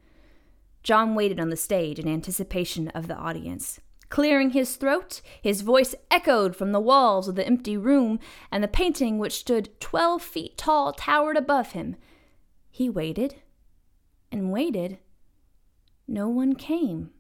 John 0.84 1.16
waited 1.16 1.40
on 1.40 1.50
the 1.50 1.56
stage 1.56 1.98
in 1.98 2.08
anticipation 2.08 2.90
of 2.90 3.08
the 3.08 3.16
audience. 3.16 3.80
Clearing 4.10 4.52
his 4.52 4.76
throat, 4.76 5.22
his 5.42 5.62
voice 5.62 5.96
echoed 6.12 6.56
from 6.56 6.72
the 6.72 6.80
walls 6.80 7.28
of 7.28 7.36
the 7.36 7.48
empty 7.48 7.76
room, 7.78 8.20
and 8.52 8.64
the 8.64 8.68
painting, 8.68 9.18
which 9.18 9.40
stood 9.40 9.80
twelve 9.80 10.22
feet 10.22 10.58
tall, 10.58 10.94
towered 10.94 11.38
above 11.38 11.72
him. 11.72 11.96
He 12.70 12.90
waited 12.90 13.36
and 14.32 14.52
waited. 14.52 15.00
No 16.08 16.28
one 16.28 16.54
came. 16.54 17.12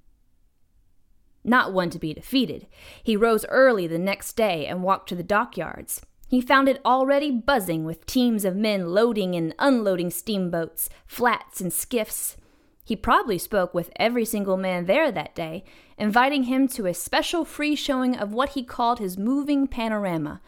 Not 1.43 1.73
one 1.73 1.89
to 1.91 1.99
be 1.99 2.13
defeated, 2.13 2.67
he 3.03 3.17
rose 3.17 3.45
early 3.49 3.87
the 3.87 3.97
next 3.97 4.33
day 4.33 4.65
and 4.67 4.83
walked 4.83 5.09
to 5.09 5.15
the 5.15 5.23
dockyards. 5.23 6.01
He 6.27 6.41
found 6.41 6.69
it 6.69 6.81
already 6.85 7.31
buzzing 7.31 7.85
with 7.85 8.05
teams 8.05 8.45
of 8.45 8.55
men 8.55 8.87
loading 8.87 9.35
and 9.35 9.53
unloading 9.59 10.09
steamboats, 10.09 10.89
flats, 11.05 11.59
and 11.59 11.71
skiffs. 11.71 12.37
He 12.83 12.95
probably 12.95 13.37
spoke 13.37 13.73
with 13.73 13.91
every 13.95 14.25
single 14.25 14.57
man 14.57 14.85
there 14.85 15.11
that 15.11 15.35
day, 15.35 15.63
inviting 15.97 16.43
him 16.43 16.67
to 16.69 16.85
a 16.85 16.93
special 16.93 17.45
free 17.45 17.75
showing 17.75 18.15
of 18.15 18.33
what 18.33 18.49
he 18.49 18.63
called 18.63 18.99
his 18.99 19.17
moving 19.17 19.67
panorama. 19.67 20.41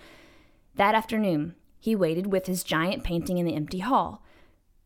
That 0.75 0.95
afternoon, 0.95 1.55
he 1.79 1.95
waited 1.95 2.31
with 2.31 2.47
his 2.47 2.63
giant 2.63 3.03
painting 3.03 3.37
in 3.37 3.45
the 3.45 3.55
empty 3.55 3.79
hall. 3.79 4.23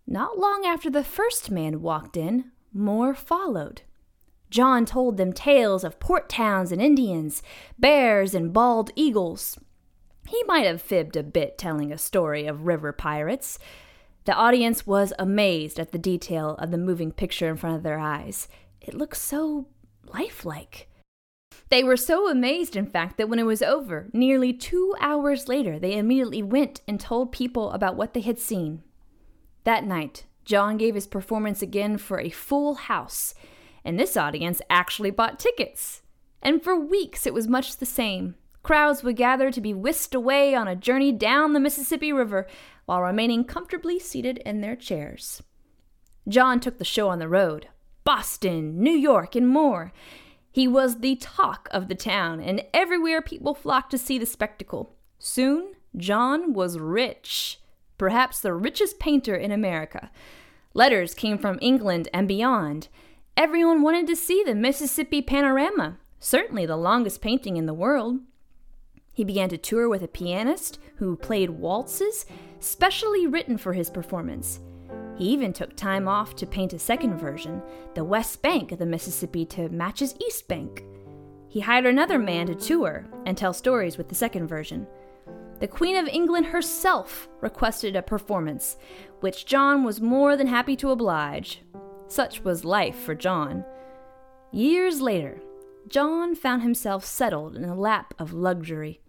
Not 0.06 0.38
long 0.38 0.64
after 0.66 0.90
the 0.90 1.04
first 1.04 1.50
man 1.50 1.82
walked 1.82 2.18
in, 2.18 2.52
more 2.74 3.16
followed. 3.16 3.82
John 4.50 4.86
told 4.86 5.18
them 5.18 5.34
tales 5.34 5.84
of 5.84 6.00
port 6.00 6.30
towns 6.30 6.72
and 6.72 6.82
Indians, 6.82 7.42
bears 7.78 8.34
and 8.34 8.52
bald 8.54 8.92
eagles, 8.96 9.58
he 10.30 10.44
might 10.44 10.66
have 10.66 10.82
fibbed 10.82 11.18
a 11.18 11.24
bit 11.24 11.58
telling 11.58 11.92
a 11.92 11.98
story 11.98 12.46
of 12.46 12.68
river 12.68 12.92
pirates. 12.92 13.58
The 14.26 14.34
audience 14.36 14.86
was 14.86 15.14
amazed 15.18 15.80
at 15.80 15.92
the 15.92 15.98
detail 15.98 16.56
of 16.60 16.72
the 16.72 16.78
moving 16.78 17.12
picture 17.12 17.48
in 17.48 17.58
front 17.58 17.76
of 17.76 17.84
their 17.84 18.00
eyes. 18.00 18.48
It 18.82 18.94
looked 18.94 19.18
so 19.18 19.68
lifelike. 20.06 20.88
They 21.70 21.84
were 21.84 21.98
so 21.98 22.30
amazed, 22.30 22.76
in 22.76 22.88
fact, 22.88 23.18
that 23.18 23.30
when 23.30 23.40
it 23.40 23.46
was 23.46 23.62
over, 23.62 24.10
nearly 24.12 24.54
two 24.54 24.96
hours 25.00 25.48
later, 25.48 25.78
they 25.78 25.98
immediately 25.98 26.42
went 26.42 26.82
and 26.88 27.00
told 27.00 27.32
people 27.32 27.72
about 27.72 27.96
what 27.96 28.14
they 28.14 28.22
had 28.22 28.40
seen. 28.40 28.84
That 29.66 29.84
night, 29.84 30.26
John 30.46 30.78
gave 30.78 30.96
his 30.96 31.06
performance 31.06 31.62
again 31.62 31.98
for 31.98 32.20
a 32.20 32.32
full 32.32 32.74
house, 32.74 33.36
and 33.86 34.00
this 34.00 34.18
audience 34.18 34.62
actually 34.70 35.12
bought 35.12 35.38
tickets. 35.38 36.02
And 36.42 36.64
for 36.64 36.80
weeks 36.80 37.28
it 37.28 37.34
was 37.34 37.48
much 37.48 37.78
the 37.78 37.86
same. 37.86 38.36
Crowds 38.64 39.04
would 39.04 39.16
gather 39.16 39.52
to 39.52 39.62
be 39.62 39.74
whisked 39.74 40.16
away 40.16 40.56
on 40.56 40.68
a 40.68 40.76
journey 40.76 41.12
down 41.12 41.54
the 41.54 41.60
Mississippi 41.60 42.12
River 42.12 42.48
while 42.90 43.04
remaining 43.04 43.44
comfortably 43.44 44.00
seated 44.00 44.40
in 44.40 44.62
their 44.62 44.76
chairs. 44.76 45.44
John 46.28 46.60
took 46.60 46.80
the 46.80 46.84
show 46.84 47.10
on 47.10 47.20
the 47.20 47.28
road 47.28 47.68
Boston, 48.04 48.82
New 48.82 48.98
York, 48.98 49.36
and 49.36 49.48
more. 49.48 49.94
He 50.52 50.68
was 50.68 51.02
the 51.02 51.16
talk 51.18 51.70
of 51.70 51.88
the 51.88 51.94
town, 51.94 52.40
and 52.40 52.66
everywhere 52.74 53.22
people 53.22 53.54
flocked 53.54 53.92
to 53.92 54.00
see 54.00 54.18
the 54.18 54.26
spectacle. 54.26 54.96
Soon, 55.20 55.74
John 55.96 56.52
was 56.52 56.80
rich, 56.80 57.60
perhaps 58.00 58.40
the 58.40 58.54
richest 58.54 58.98
painter 58.98 59.36
in 59.36 59.52
America. 59.52 60.10
Letters 60.74 61.14
came 61.14 61.38
from 61.38 61.60
England 61.62 62.10
and 62.12 62.28
beyond. 62.28 62.88
Everyone 63.38 63.84
wanted 63.84 64.08
to 64.08 64.16
see 64.16 64.42
the 64.44 64.56
Mississippi 64.56 65.22
panorama, 65.22 66.00
certainly 66.20 66.66
the 66.66 66.76
longest 66.76 67.22
painting 67.22 67.56
in 67.56 67.68
the 67.68 67.74
world. 67.76 68.22
He 69.20 69.26
began 69.26 69.50
to 69.50 69.58
tour 69.58 69.90
with 69.90 70.02
a 70.02 70.08
pianist 70.08 70.80
who 70.96 71.18
played 71.18 71.50
waltzes 71.50 72.26
specially 72.62 73.28
written 73.28 73.58
for 73.58 73.74
his 73.74 73.90
performance. 73.90 74.62
He 75.18 75.26
even 75.26 75.52
took 75.52 75.76
time 75.76 76.08
off 76.08 76.38
to 76.38 76.48
paint 76.48 76.72
a 76.72 76.80
second 76.80 77.18
version, 77.18 77.62
the 77.96 78.06
west 78.06 78.42
bank 78.42 78.72
of 78.72 78.80
the 78.80 78.86
Mississippi 78.86 79.44
to 79.48 79.68
match 79.68 80.00
his 80.00 80.16
east 80.26 80.48
bank. 80.48 80.86
He 81.50 81.60
hired 81.60 81.86
another 81.86 82.18
man 82.18 82.48
to 82.48 82.56
tour 82.56 83.08
and 83.26 83.38
tell 83.38 83.52
stories 83.52 83.98
with 83.98 84.08
the 84.08 84.16
second 84.16 84.48
version. 84.48 84.88
The 85.60 85.68
Queen 85.68 85.98
of 85.98 86.08
England 86.08 86.46
herself 86.46 87.28
requested 87.42 87.98
a 87.98 88.02
performance, 88.02 88.78
which 89.20 89.46
John 89.46 89.84
was 89.84 90.00
more 90.00 90.38
than 90.38 90.48
happy 90.48 90.78
to 90.78 90.92
oblige. 90.92 91.62
Such 92.08 92.46
was 92.46 92.64
life 92.64 92.96
for 92.96 93.16
John. 93.16 93.66
Years 94.54 95.02
later, 95.02 95.42
John 95.90 96.36
found 96.36 96.62
himself 96.62 97.04
settled 97.04 97.58
in 97.58 97.66
a 97.66 97.76
lap 97.76 98.14
of 98.18 98.32
luxury. 98.32 99.02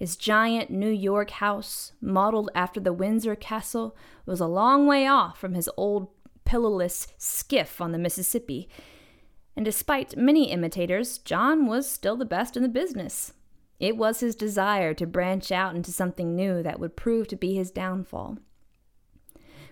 His 0.00 0.16
giant 0.16 0.70
New 0.70 0.88
York 0.88 1.28
house, 1.28 1.92
modeled 2.00 2.48
after 2.54 2.80
the 2.80 2.90
Windsor 2.90 3.36
Castle, 3.36 3.94
was 4.24 4.40
a 4.40 4.46
long 4.46 4.86
way 4.86 5.06
off 5.06 5.38
from 5.38 5.52
his 5.52 5.68
old 5.76 6.08
pillowless 6.46 7.08
skiff 7.18 7.82
on 7.82 7.92
the 7.92 7.98
Mississippi. 7.98 8.66
And 9.54 9.62
despite 9.62 10.16
many 10.16 10.50
imitators, 10.50 11.18
John 11.18 11.66
was 11.66 11.86
still 11.86 12.16
the 12.16 12.24
best 12.24 12.56
in 12.56 12.62
the 12.62 12.68
business. 12.70 13.34
It 13.78 13.98
was 13.98 14.20
his 14.20 14.34
desire 14.34 14.94
to 14.94 15.06
branch 15.06 15.52
out 15.52 15.76
into 15.76 15.92
something 15.92 16.34
new 16.34 16.62
that 16.62 16.80
would 16.80 16.96
prove 16.96 17.28
to 17.28 17.36
be 17.36 17.56
his 17.56 17.70
downfall. 17.70 18.38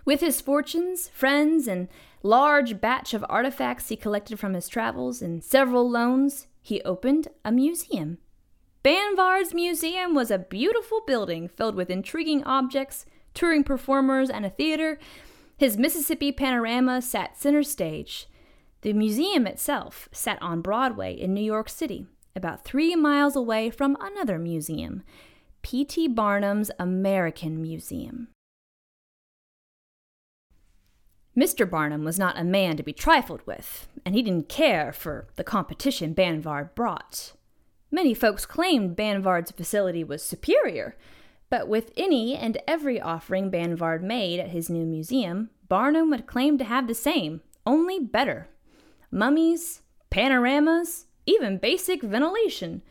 With 0.04 0.20
his 0.20 0.42
fortunes, 0.42 1.08
friends, 1.08 1.66
and 1.66 1.88
large 2.23 2.82
batch 2.82 3.14
of 3.14 3.25
artifacts 3.30 3.88
he 3.88 3.97
collected 3.97 4.38
from 4.38 4.52
his 4.52 4.68
travels 4.68 5.23
and 5.23 5.42
several 5.42 5.88
loans, 5.88 6.49
he 6.61 6.82
opened 6.82 7.28
a 7.47 7.50
museum. 7.50 8.18
Banvard's 8.88 9.52
Museum 9.52 10.14
was 10.14 10.30
a 10.30 10.38
beautiful 10.38 11.02
building 11.07 11.47
filled 11.47 11.75
with 11.75 11.90
intriguing 11.90 12.42
objects, 12.45 13.04
touring 13.35 13.62
performers, 13.62 14.30
and 14.30 14.47
a 14.47 14.49
theater. 14.49 14.99
His 15.59 15.76
Mississippi 15.76 16.33
panorama 16.33 17.02
sat 17.02 17.37
center 17.37 17.62
stage. 17.62 18.28
The 18.80 18.95
museum 18.95 19.47
itself 19.47 20.09
sat 20.11 20.40
on 20.40 20.62
Broadway 20.62 21.12
in 21.12 21.35
New 21.35 21.45
York 21.45 21.68
City, 21.68 22.07
about 22.35 22.64
three 22.64 22.97
miles 22.97 23.37
away 23.37 23.68
from 23.68 23.95
another 24.00 24.38
museum, 24.38 25.02
P.T. 25.61 26.09
Barnum's 26.09 26.71
American 26.78 27.61
Museum. 27.61 28.28
Mr. 31.37 31.68
Barnum 31.68 32.04
was 32.04 32.18
not 32.18 32.38
a 32.38 32.42
man 32.42 32.78
to 32.78 32.83
be 32.83 32.95
trifled 32.95 33.42
with, 33.45 33.87
and 34.07 34.14
he 34.14 34.23
didn't 34.23 34.49
care 34.49 34.95
for 34.95 35.28
the 35.37 35.45
competition 35.45 36.14
Banvard 36.14 36.75
brought. 36.75 37.35
Many 37.90 38.12
folks 38.12 38.45
claimed 38.45 38.97
Banvard's 38.97 39.50
facility 39.50 40.04
was 40.04 40.23
superior, 40.23 40.97
but 41.50 41.68
with 41.68 41.92
any 41.97 42.37
and 42.37 42.59
every 42.66 43.00
offering 43.00 43.49
Banvard 43.50 44.02
made 44.02 44.38
at 44.38 44.50
his 44.50 44.68
new 44.68 44.85
museum, 44.85 45.50
Barnum 45.68 46.11
would 46.11 46.26
claim 46.26 46.59
to 46.59 46.64
have 46.64 46.87
the 46.87 46.95
same, 46.95 47.40
only 47.66 47.99
better. 47.99 48.49
Mummies, 49.11 49.80
panoramas, 50.11 51.07
even 51.25 51.59
basic 51.59 52.02
ventilation. 52.02 52.83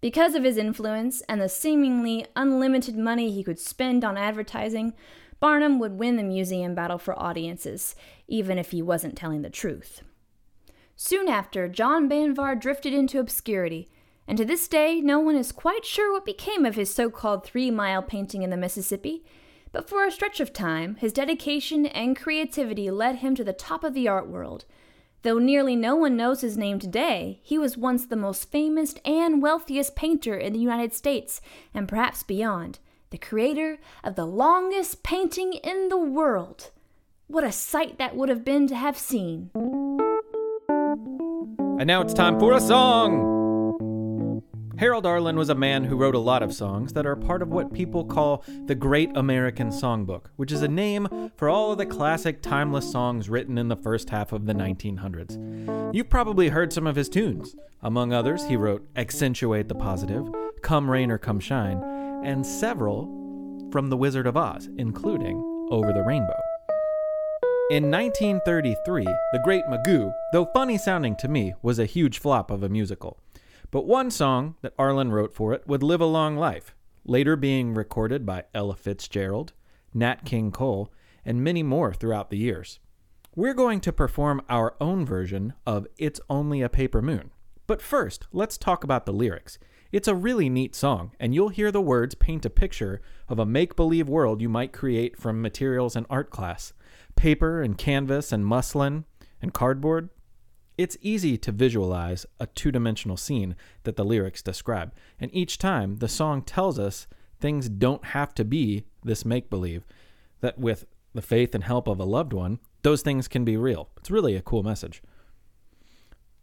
Because 0.00 0.34
of 0.34 0.44
his 0.44 0.56
influence 0.56 1.20
and 1.22 1.40
the 1.40 1.48
seemingly 1.48 2.26
unlimited 2.34 2.96
money 2.96 3.30
he 3.30 3.44
could 3.44 3.58
spend 3.58 4.04
on 4.04 4.16
advertising, 4.16 4.94
Barnum 5.40 5.78
would 5.78 5.98
win 5.98 6.16
the 6.16 6.22
museum 6.22 6.74
battle 6.74 6.98
for 6.98 7.18
audiences, 7.18 7.94
even 8.28 8.58
if 8.58 8.70
he 8.70 8.80
wasn't 8.80 9.16
telling 9.16 9.42
the 9.42 9.50
truth. 9.50 10.02
Soon 10.96 11.28
after, 11.28 11.68
John 11.68 12.08
Banvard 12.08 12.60
drifted 12.60 12.94
into 12.94 13.18
obscurity, 13.18 13.90
and 14.28 14.38
to 14.38 14.44
this 14.44 14.68
day, 14.68 15.00
no 15.00 15.18
one 15.18 15.36
is 15.36 15.52
quite 15.52 15.84
sure 15.84 16.12
what 16.12 16.24
became 16.24 16.64
of 16.64 16.76
his 16.76 16.94
so 16.94 17.10
called 17.10 17.44
three 17.44 17.70
mile 17.70 18.02
painting 18.02 18.42
in 18.42 18.50
the 18.50 18.56
Mississippi. 18.56 19.24
But 19.72 19.88
for 19.88 20.04
a 20.04 20.10
stretch 20.10 20.38
of 20.38 20.52
time, 20.52 20.96
his 20.96 21.12
dedication 21.12 21.86
and 21.86 22.16
creativity 22.16 22.90
led 22.90 23.16
him 23.16 23.34
to 23.34 23.44
the 23.44 23.52
top 23.52 23.84
of 23.84 23.94
the 23.94 24.06
art 24.06 24.28
world. 24.28 24.64
Though 25.22 25.38
nearly 25.38 25.76
no 25.76 25.96
one 25.96 26.16
knows 26.16 26.40
his 26.40 26.56
name 26.58 26.78
today, 26.78 27.40
he 27.42 27.58
was 27.58 27.76
once 27.76 28.06
the 28.06 28.16
most 28.16 28.50
famous 28.50 28.94
and 29.04 29.40
wealthiest 29.40 29.94
painter 29.96 30.36
in 30.36 30.52
the 30.52 30.58
United 30.58 30.92
States, 30.92 31.40
and 31.72 31.88
perhaps 31.88 32.22
beyond 32.22 32.80
the 33.10 33.18
creator 33.18 33.78
of 34.02 34.14
the 34.14 34.26
longest 34.26 35.02
painting 35.02 35.52
in 35.52 35.88
the 35.88 35.98
world. 35.98 36.70
What 37.28 37.44
a 37.44 37.52
sight 37.52 37.98
that 37.98 38.16
would 38.16 38.28
have 38.28 38.44
been 38.44 38.66
to 38.68 38.74
have 38.74 38.98
seen. 38.98 39.50
And 41.78 41.86
now 41.86 42.00
it's 42.02 42.14
time 42.14 42.38
for 42.38 42.52
a 42.52 42.60
song! 42.60 43.31
Harold 44.82 45.06
Arlen 45.06 45.36
was 45.36 45.48
a 45.48 45.54
man 45.54 45.84
who 45.84 45.94
wrote 45.94 46.16
a 46.16 46.18
lot 46.18 46.42
of 46.42 46.52
songs 46.52 46.92
that 46.94 47.06
are 47.06 47.14
part 47.14 47.40
of 47.40 47.50
what 47.50 47.72
people 47.72 48.04
call 48.04 48.42
the 48.66 48.74
Great 48.74 49.16
American 49.16 49.68
Songbook, 49.68 50.24
which 50.34 50.50
is 50.50 50.62
a 50.62 50.66
name 50.66 51.30
for 51.36 51.48
all 51.48 51.70
of 51.70 51.78
the 51.78 51.86
classic 51.86 52.42
timeless 52.42 52.90
songs 52.90 53.30
written 53.30 53.58
in 53.58 53.68
the 53.68 53.76
first 53.76 54.10
half 54.10 54.32
of 54.32 54.44
the 54.44 54.52
1900s. 54.52 55.94
You've 55.94 56.10
probably 56.10 56.48
heard 56.48 56.72
some 56.72 56.88
of 56.88 56.96
his 56.96 57.08
tunes. 57.08 57.54
Among 57.80 58.12
others, 58.12 58.44
he 58.46 58.56
wrote 58.56 58.84
Accentuate 58.96 59.68
the 59.68 59.76
Positive, 59.76 60.28
Come 60.62 60.90
Rain 60.90 61.12
or 61.12 61.18
Come 61.18 61.38
Shine, 61.38 61.80
and 62.24 62.44
several 62.44 63.04
from 63.70 63.88
The 63.88 63.96
Wizard 63.96 64.26
of 64.26 64.36
Oz, 64.36 64.68
including 64.78 65.68
Over 65.70 65.92
the 65.92 66.02
Rainbow. 66.02 66.40
In 67.70 67.88
1933, 67.88 69.04
The 69.04 69.40
Great 69.44 69.64
Magoo, 69.66 70.12
though 70.32 70.46
funny 70.52 70.76
sounding 70.76 71.14
to 71.20 71.28
me, 71.28 71.54
was 71.62 71.78
a 71.78 71.86
huge 71.86 72.18
flop 72.18 72.50
of 72.50 72.64
a 72.64 72.68
musical. 72.68 73.20
But 73.72 73.86
one 73.86 74.10
song 74.10 74.56
that 74.60 74.74
Arlen 74.78 75.12
wrote 75.12 75.32
for 75.32 75.54
it 75.54 75.66
would 75.66 75.82
live 75.82 76.02
a 76.02 76.06
long 76.06 76.36
life, 76.36 76.74
later 77.06 77.36
being 77.36 77.72
recorded 77.72 78.26
by 78.26 78.44
Ella 78.54 78.76
Fitzgerald, 78.76 79.54
Nat 79.94 80.26
King 80.26 80.52
Cole, 80.52 80.92
and 81.24 81.42
many 81.42 81.62
more 81.62 81.94
throughout 81.94 82.28
the 82.28 82.36
years. 82.36 82.80
We're 83.34 83.54
going 83.54 83.80
to 83.80 83.92
perform 83.92 84.42
our 84.50 84.74
own 84.78 85.06
version 85.06 85.54
of 85.66 85.86
It's 85.96 86.20
Only 86.28 86.60
a 86.60 86.68
Paper 86.68 87.00
Moon. 87.00 87.30
But 87.66 87.80
first, 87.80 88.26
let's 88.30 88.58
talk 88.58 88.84
about 88.84 89.06
the 89.06 89.12
lyrics. 89.12 89.58
It's 89.90 90.08
a 90.08 90.14
really 90.14 90.50
neat 90.50 90.74
song, 90.74 91.12
and 91.18 91.34
you'll 91.34 91.48
hear 91.48 91.72
the 91.72 91.80
words 91.80 92.14
paint 92.14 92.44
a 92.44 92.50
picture 92.50 93.00
of 93.26 93.38
a 93.38 93.46
make 93.46 93.74
believe 93.74 94.06
world 94.06 94.42
you 94.42 94.50
might 94.50 94.74
create 94.74 95.16
from 95.16 95.40
materials 95.40 95.96
in 95.96 96.04
art 96.10 96.28
class 96.28 96.74
paper 97.16 97.62
and 97.62 97.78
canvas 97.78 98.32
and 98.32 98.44
muslin 98.44 99.06
and 99.40 99.54
cardboard. 99.54 100.10
It's 100.82 100.96
easy 101.00 101.38
to 101.38 101.52
visualize 101.52 102.26
a 102.40 102.48
two 102.48 102.72
dimensional 102.72 103.16
scene 103.16 103.54
that 103.84 103.94
the 103.94 104.04
lyrics 104.04 104.42
describe, 104.42 104.92
and 105.20 105.32
each 105.32 105.56
time 105.56 105.98
the 105.98 106.08
song 106.08 106.42
tells 106.42 106.76
us 106.76 107.06
things 107.38 107.68
don't 107.68 108.06
have 108.06 108.34
to 108.34 108.44
be 108.44 108.86
this 109.04 109.24
make 109.24 109.48
believe, 109.48 109.86
that 110.40 110.58
with 110.58 110.84
the 111.14 111.22
faith 111.22 111.54
and 111.54 111.62
help 111.62 111.86
of 111.86 112.00
a 112.00 112.04
loved 112.04 112.32
one, 112.32 112.58
those 112.82 113.00
things 113.00 113.28
can 113.28 113.44
be 113.44 113.56
real. 113.56 113.90
It's 113.96 114.10
really 114.10 114.34
a 114.34 114.42
cool 114.42 114.64
message. 114.64 115.04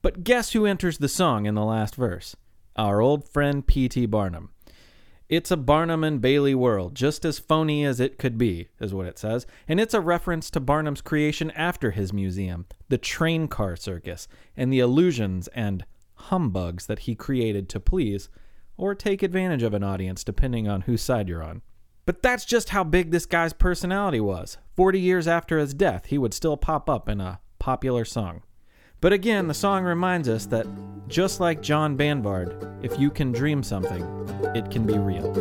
But 0.02 0.24
guess 0.24 0.54
who 0.54 0.66
enters 0.66 1.00
the 1.00 1.10
song 1.10 1.46
in 1.46 1.56
the 1.56 1.66
last 1.66 1.96
verse? 1.96 2.38
our 2.80 3.02
old 3.02 3.28
friend 3.28 3.68
P.T. 3.68 4.06
Barnum. 4.06 4.52
It's 5.30 5.52
a 5.52 5.58
Barnum 5.58 6.04
and 6.04 6.20
Bailey 6.20 6.56
world, 6.56 6.96
just 6.96 7.24
as 7.24 7.38
phony 7.38 7.86
as 7.86 8.00
it 8.00 8.18
could 8.18 8.36
be, 8.36 8.70
is 8.80 8.96
what 8.96 9.06
it 9.06 9.20
says. 9.20 9.46
And 9.68 9.80
it's 9.80 9.94
a 9.94 10.02
reference 10.02 10.50
to 10.50 10.60
Barnum's 10.60 11.02
creation 11.02 11.52
after 11.52 11.92
his 11.92 12.12
museum, 12.12 12.66
the 12.88 12.98
train 12.98 13.48
car 13.48 13.76
circus, 13.76 14.28
and 14.58 14.74
the 14.74 14.80
illusions 14.80 15.48
and 15.50 15.86
humbugs 16.16 16.88
that 16.88 17.00
he 17.00 17.14
created 17.14 17.70
to 17.70 17.80
please 17.80 18.30
or 18.76 18.96
take 18.96 19.22
advantage 19.22 19.62
of 19.62 19.76
an 19.76 19.84
audience, 19.84 20.24
depending 20.24 20.68
on 20.68 20.82
whose 20.82 21.04
side 21.04 21.30
you're 21.30 21.44
on. 21.44 21.62
But 22.08 22.24
that's 22.24 22.44
just 22.44 22.70
how 22.70 22.84
big 22.84 23.12
this 23.12 23.28
guy's 23.28 23.54
personality 23.54 24.20
was. 24.20 24.58
40 24.76 25.00
years 25.00 25.28
after 25.28 25.60
his 25.60 25.76
death, 25.76 26.08
he 26.08 26.18
would 26.18 26.34
still 26.34 26.58
pop 26.58 26.90
up 26.90 27.08
in 27.08 27.22
a 27.22 27.40
popular 27.60 28.04
song. 28.04 28.42
But 29.02 29.14
again, 29.14 29.48
the 29.48 29.54
song 29.54 29.86
reminds 29.86 30.28
us 30.28 30.46
that 30.48 30.68
just 31.08 31.40
like 31.40 31.62
John 31.62 31.96
Banvard, 31.96 32.68
if 32.84 33.00
you 33.00 33.10
can 33.10 33.32
dream 33.32 33.64
something, 33.64 34.04
it 34.56 34.70
can 34.70 34.86
be 34.86 34.98
real. 34.98 35.34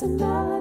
It's 0.00 0.04
another. 0.04 0.57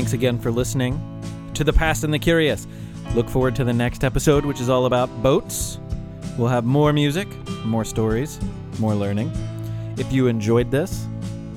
Thanks 0.00 0.14
again 0.14 0.38
for 0.38 0.50
listening 0.50 0.98
to 1.52 1.62
The 1.62 1.74
Past 1.74 2.04
and 2.04 2.14
the 2.14 2.18
Curious. 2.18 2.66
Look 3.14 3.28
forward 3.28 3.54
to 3.56 3.64
the 3.64 3.72
next 3.74 4.02
episode, 4.02 4.46
which 4.46 4.58
is 4.58 4.70
all 4.70 4.86
about 4.86 5.10
boats. 5.22 5.78
We'll 6.38 6.48
have 6.48 6.64
more 6.64 6.94
music, 6.94 7.28
more 7.66 7.84
stories, 7.84 8.40
more 8.78 8.94
learning. 8.94 9.30
If 9.98 10.10
you 10.10 10.28
enjoyed 10.28 10.70
this, 10.70 11.04